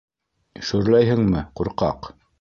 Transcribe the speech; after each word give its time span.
-Шөрләйһеңме, 0.69 1.45
ҡурҡаҡ? 1.61 2.13